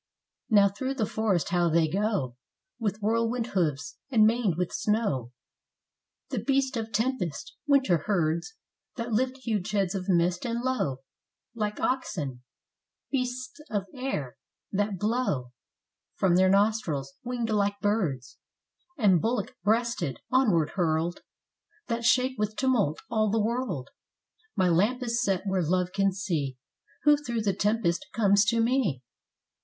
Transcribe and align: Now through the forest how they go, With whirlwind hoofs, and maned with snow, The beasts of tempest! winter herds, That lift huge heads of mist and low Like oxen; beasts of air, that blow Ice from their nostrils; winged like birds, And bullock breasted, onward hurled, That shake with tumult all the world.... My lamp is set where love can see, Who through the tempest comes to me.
Now 0.49 0.67
through 0.67 0.95
the 0.95 1.05
forest 1.05 1.49
how 1.49 1.69
they 1.69 1.87
go, 1.87 2.35
With 2.79 3.03
whirlwind 3.03 3.45
hoofs, 3.53 3.99
and 4.09 4.25
maned 4.25 4.55
with 4.57 4.73
snow, 4.73 5.31
The 6.31 6.39
beasts 6.39 6.75
of 6.75 6.91
tempest! 6.91 7.55
winter 7.67 7.99
herds, 8.07 8.55
That 8.95 9.11
lift 9.11 9.37
huge 9.45 9.69
heads 9.69 9.93
of 9.93 10.09
mist 10.09 10.43
and 10.43 10.61
low 10.61 11.01
Like 11.53 11.79
oxen; 11.79 12.41
beasts 13.11 13.59
of 13.69 13.85
air, 13.93 14.37
that 14.71 14.97
blow 14.97 15.43
Ice 15.43 15.49
from 16.15 16.35
their 16.35 16.49
nostrils; 16.49 17.13
winged 17.23 17.51
like 17.51 17.79
birds, 17.79 18.39
And 18.97 19.21
bullock 19.21 19.55
breasted, 19.63 20.19
onward 20.31 20.71
hurled, 20.71 21.19
That 21.89 22.05
shake 22.05 22.39
with 22.39 22.55
tumult 22.55 22.97
all 23.11 23.29
the 23.29 23.39
world.... 23.39 23.89
My 24.55 24.67
lamp 24.67 25.03
is 25.03 25.21
set 25.21 25.45
where 25.45 25.61
love 25.61 25.91
can 25.93 26.11
see, 26.11 26.57
Who 27.03 27.15
through 27.17 27.41
the 27.43 27.53
tempest 27.53 28.07
comes 28.15 28.43
to 28.45 28.59
me. 28.61 29.03